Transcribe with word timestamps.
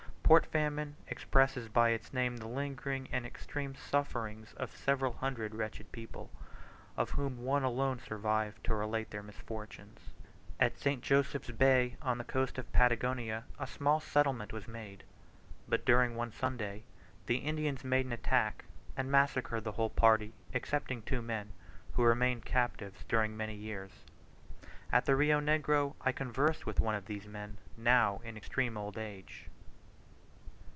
Port 0.23 0.45
Famine 0.45 0.95
expresses 1.09 1.67
by 1.67 1.89
its 1.89 2.13
name 2.13 2.37
the 2.37 2.47
lingering 2.47 3.09
and 3.11 3.25
extreme 3.25 3.75
sufferings 3.75 4.53
of 4.53 4.71
several 4.73 5.11
hundred 5.11 5.53
wretched 5.53 5.91
people, 5.91 6.31
of 6.95 7.09
whom 7.09 7.43
one 7.43 7.63
alone 7.65 7.99
survived 7.99 8.63
to 8.63 8.73
relate 8.73 9.11
their 9.11 9.21
misfortunes. 9.21 9.99
At 10.57 10.79
St. 10.79 11.01
Joseph's 11.03 11.51
Bay, 11.51 11.97
on 12.01 12.17
the 12.17 12.23
coast 12.23 12.57
of 12.57 12.71
Patagonia, 12.71 13.43
a 13.59 13.67
small 13.67 13.99
settlement 13.99 14.53
was 14.53 14.69
made; 14.69 15.03
but 15.67 15.83
during 15.83 16.15
one 16.15 16.31
Sunday 16.31 16.85
the 17.25 17.39
Indians 17.39 17.83
made 17.83 18.05
an 18.05 18.13
attack 18.13 18.63
and 18.95 19.11
massacred 19.11 19.65
the 19.65 19.73
whole 19.73 19.89
party, 19.89 20.31
excepting 20.53 21.01
two 21.01 21.21
men, 21.21 21.51
who 21.95 22.03
remained 22.03 22.45
captives 22.45 23.03
during 23.09 23.35
many 23.35 23.55
years. 23.55 24.05
At 24.93 25.03
the 25.03 25.17
Rio 25.17 25.41
Negro 25.41 25.95
I 25.99 26.13
conversed 26.13 26.65
with 26.65 26.79
one 26.79 26.95
of 26.95 27.07
these 27.07 27.27
men, 27.27 27.57
now 27.75 28.21
in 28.23 28.37
extreme 28.37 28.77
old 28.77 28.97
age. 28.97 29.47